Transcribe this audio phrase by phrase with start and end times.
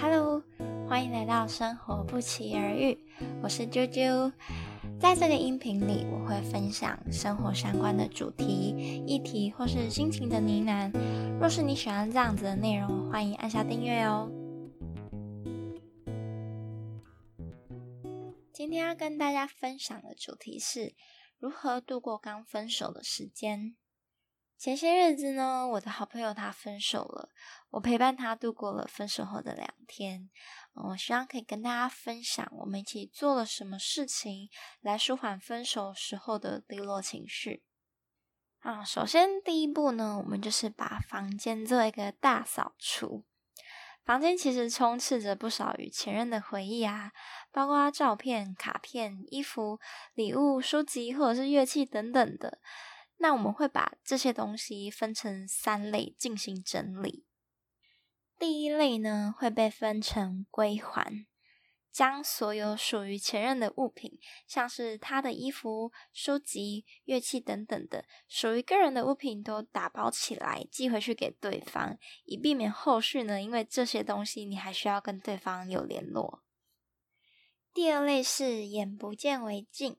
[0.00, 0.42] Hello，
[0.88, 2.98] 欢迎来到生活不期而遇，
[3.42, 4.32] 我是啾啾。
[4.98, 10.90] 在这个音频里，我会分享生活相关的主题、议题或是心情的呢喃。
[11.38, 14.30] 若是你喜欢这样子的内容，欢迎按下订阅哦。
[18.54, 20.94] 今天要跟大家分享的主题是
[21.38, 23.76] 如何度过刚分手的时间。
[24.60, 27.30] 前些日子呢，我的好朋友他分手了，
[27.70, 30.28] 我陪伴他度过了分手后的两天。
[30.74, 34.50] 我希望可以跟大家分享，我们一起做了什么事情
[34.82, 37.64] 来舒缓分手时候的低落情绪。
[38.58, 43.24] 啊，首先第一步呢，我们就是把房间做一个大扫除。
[44.04, 47.12] 房间其实充斥着不少与前任的回忆啊，
[47.50, 49.80] 包括照片、卡片、衣服、
[50.12, 52.58] 礼物、书籍或者是乐器等等的。
[53.22, 57.26] 那我们会把这些东西分成三类进行整理。
[58.38, 61.26] 第一类呢会被分成归还，
[61.92, 76.42] 将所有属于前任的物品，像是他的衣服、书籍、乐器等等的属于个人的物品，都打包起来寄回去给对方，以避免后续呢，因为这些东西你还需要跟对方有联络。
[77.74, 79.98] 第二类是眼不见为净，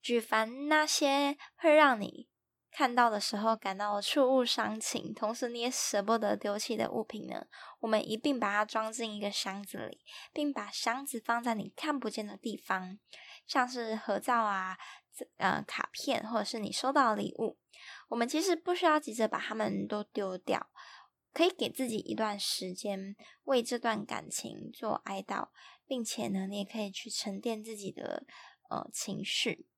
[0.00, 2.28] 举凡那些会让你。
[2.76, 7.46] 看到的时候感到触物伤情，同时你也舍不得丢弃的物品呢，
[7.78, 10.00] 我们一并把它装进一个箱子里，
[10.32, 12.98] 并把箱子放在你看不见的地方，
[13.46, 14.76] 像是合照啊、
[15.36, 17.60] 呃卡片或者是你收到的礼物，
[18.08, 20.68] 我们其实不需要急着把它们都丢掉，
[21.32, 23.14] 可以给自己一段时间
[23.44, 25.50] 为这段感情做哀悼，
[25.86, 28.26] 并且呢，你也可以去沉淀自己的
[28.68, 29.68] 呃情绪。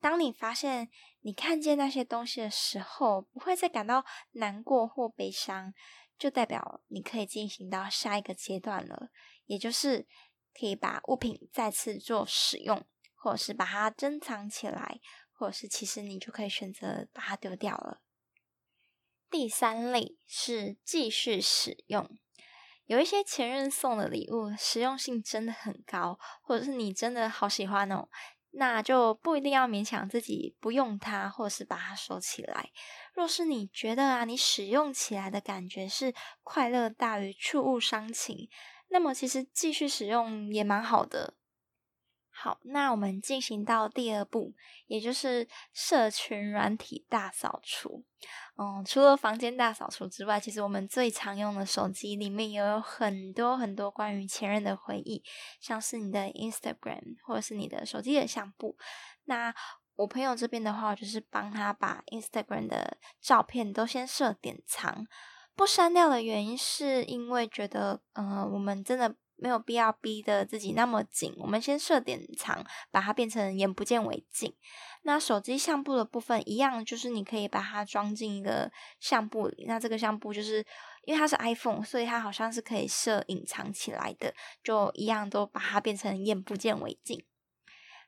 [0.00, 5.74] 当你发现你看见那些东西的时候，不会再感到难过或悲伤，
[6.16, 9.10] 就代表你可以进行到下一个阶段了，
[9.46, 10.06] 也就是
[10.58, 15.00] 可以把物品再次做使用，或者是把它珍藏起来，
[15.32, 18.00] 或者是其实你就可以选择把它丢掉了。
[19.30, 22.08] 第三类是继续使用，
[22.86, 28.08] 有一些前任送的礼物实用性真的很高，或者是你真的好喜欢哦。
[28.58, 32.70] 那就不一定要勉强自己不用它，或者是把它收起来。
[33.14, 38.48] 若是你觉得啊，你使用起来的感觉是快乐大于触物伤情，
[38.88, 41.34] 那么其实继续使用也蛮好的。
[42.40, 44.54] 好，那我们进行到第二步，
[44.86, 48.04] 也就是社群软体大扫除。
[48.56, 55.24] 嗯，除了房间大扫除之外，其实我们最常用的手机里面也有很多很多关于前任的回忆，
[55.60, 58.76] 像是你的 Instagram 或者是你的手机的相簿。
[59.24, 59.52] 那
[59.96, 65.04] 我朋友这边的话，就是帮他把 Instagram 的照片都先设典藏，
[65.56, 69.16] 不删掉的原因是因为觉得，呃，我们真的。
[69.38, 74.54] 没有必要逼得自己那么紧，我们先设点藏，把它变成眼不见为净。
[75.02, 79.64] 那手机相簿的部分一样，就是你可以把它装进一个相簿里。
[79.66, 80.66] 那这个相簿就是
[81.04, 87.24] 因为它是 iPhone，所以它好像是可以设隐藏起来的，就一样都把它变成眼不见为净。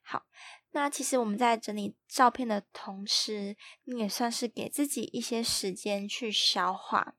[0.02, 0.24] 好，
[0.72, 7.14] 那其实我们在整理照片的同时，你也算是给自己一些时间去消化。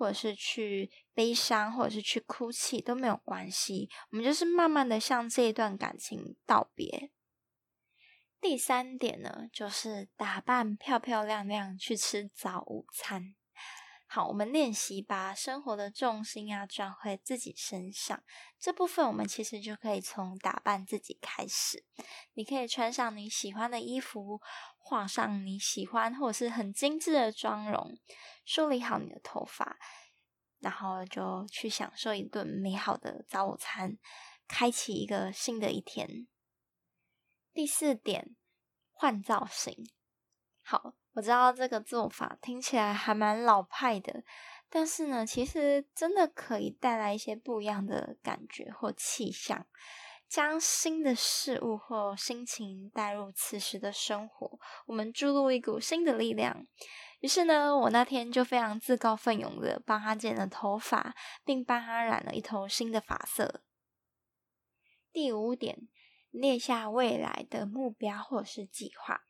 [0.00, 3.90] 或者是去悲伤，或者是去哭泣都没有关系。
[4.12, 7.10] 我们就是慢慢的向这一段感情道别。
[8.40, 13.34] 第三点呢，就是打扮漂漂亮亮去吃早午餐。
[14.06, 18.22] 好，我们练习把生活的重心啊转回自己身上。
[18.60, 21.84] 这部分我们其实就可以从打扮自己开始。
[22.34, 24.40] 你可以穿上你喜欢的衣服，
[24.78, 27.98] 画上你喜欢或者是很精致的妆容，
[28.44, 29.76] 梳理好你的头发，
[30.60, 33.98] 然后就去享受一顿美好的早餐，
[34.46, 36.26] 开启一个新的一天。
[37.52, 38.36] 第四点，
[38.92, 39.74] 换造型。
[40.62, 40.94] 好。
[41.14, 44.22] 我知道这个做法听起来还蛮老派的，
[44.68, 49.66] 但是呢，其实真的可以带来一些不一样的感觉或气象，
[50.28, 56.66] 将新的事物或心情带入此时的生活，我们注入一股新的力量。
[57.20, 63.62] 于是呢，我那天就非常自告奋勇的帮他剪了头发，并帮他染了一头新的发色。
[65.10, 65.88] 第五点，
[66.30, 69.22] 列下未来的目标或是计划。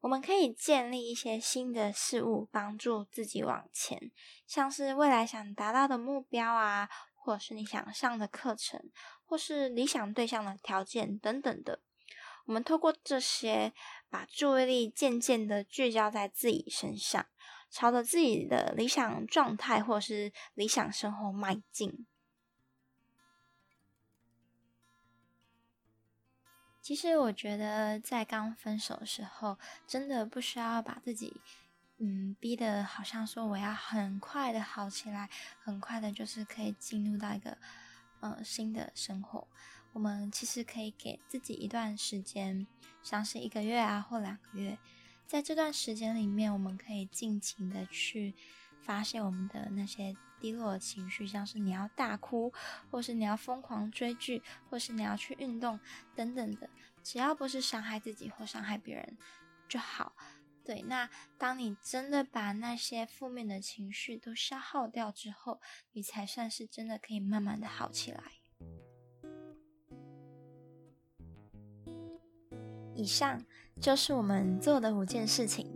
[0.00, 4.12] 我们可以建立一些新的事物，帮助自己往前，
[4.46, 8.90] 像是未来想达到的目标啊，或者是你想上的课程，
[9.24, 11.80] 或是理想对象的条件等等的。
[12.46, 13.72] 我们透过这些
[14.10, 17.26] 把注意力渐渐的聚焦在自己身上
[17.70, 22.06] 朝着自己的理想状态或是理想生活迈进。
[26.84, 31.40] 其实我觉得在刚分手的时候真的不需要把自己
[31.96, 35.30] 嗯逼得好像说我要很快的好起来
[35.62, 37.56] 很快的就是可以进入到一个
[38.24, 39.46] 呃，新的生活。
[39.92, 42.66] 我们其实可以给自己一段时间，
[43.02, 44.78] 像是一个月啊或两个月，
[45.26, 48.34] 在这段时间里面，我们可以尽情的去
[48.80, 50.16] 发泄我们的那些。
[50.40, 52.52] 低落的情绪，像是你要大哭，
[52.90, 55.80] 或是你要疯狂追剧，或是你要去运动
[56.14, 56.68] 等等的，
[57.02, 59.16] 只要不是伤害自己或伤害别人
[59.70, 60.12] 就好。
[60.64, 65.60] 对，那当你真的把那些负面的情绪都消耗掉之后，
[65.92, 68.22] 你才算是真的可以慢慢的好起来。
[72.94, 73.44] 以上
[73.80, 75.70] 就是我们做的五件事情，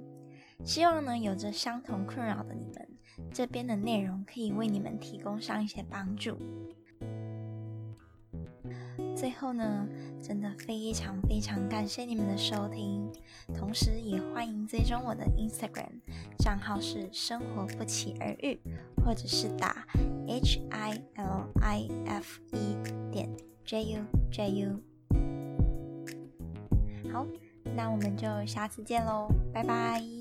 [0.65, 2.89] 希望呢有着相同困扰的你们。
[3.33, 6.39] 这边的内容可以为你们提供上一些帮助。
[9.19, 9.85] 最后呢，
[10.23, 13.11] 真的非常非常感谢你们的收听，
[13.53, 15.91] 同时也欢迎追踪我的 Instagram
[16.39, 18.57] 账号是生活不期而遇，
[19.05, 19.85] 或者是打
[20.29, 22.77] H I L I F E
[23.11, 23.29] 点
[23.65, 24.81] J U J U。
[27.13, 27.27] 好，
[27.75, 30.18] 那我们就下次见喽，拜拜。